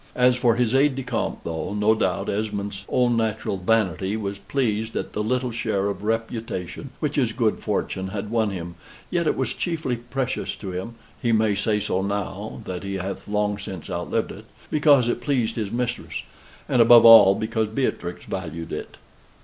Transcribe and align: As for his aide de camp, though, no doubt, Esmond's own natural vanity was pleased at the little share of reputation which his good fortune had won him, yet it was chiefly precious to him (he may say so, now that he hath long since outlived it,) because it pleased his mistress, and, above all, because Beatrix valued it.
As 0.15 0.35
for 0.35 0.55
his 0.55 0.73
aide 0.73 0.95
de 0.95 1.03
camp, 1.03 1.41
though, 1.43 1.75
no 1.75 1.93
doubt, 1.93 2.27
Esmond's 2.27 2.85
own 2.89 3.15
natural 3.15 3.55
vanity 3.57 4.17
was 4.17 4.39
pleased 4.39 4.95
at 4.95 5.13
the 5.13 5.21
little 5.21 5.51
share 5.51 5.89
of 5.89 6.01
reputation 6.01 6.89
which 6.99 7.17
his 7.17 7.33
good 7.33 7.59
fortune 7.59 8.07
had 8.07 8.31
won 8.31 8.49
him, 8.49 8.73
yet 9.11 9.27
it 9.27 9.37
was 9.37 9.53
chiefly 9.53 9.95
precious 9.97 10.55
to 10.55 10.71
him 10.71 10.95
(he 11.21 11.31
may 11.31 11.53
say 11.53 11.79
so, 11.79 12.01
now 12.01 12.63
that 12.65 12.81
he 12.81 12.95
hath 12.95 13.27
long 13.27 13.59
since 13.59 13.91
outlived 13.91 14.31
it,) 14.31 14.45
because 14.71 15.07
it 15.07 15.21
pleased 15.21 15.55
his 15.55 15.71
mistress, 15.71 16.23
and, 16.67 16.81
above 16.81 17.05
all, 17.05 17.35
because 17.35 17.67
Beatrix 17.67 18.25
valued 18.25 18.73
it. 18.73 18.97